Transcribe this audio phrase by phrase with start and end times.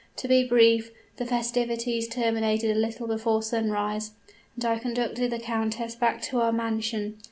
[0.15, 4.13] To be brief, the festivities terminated a little before sunrise,
[4.55, 7.19] and I conducted the countess back to our mansion.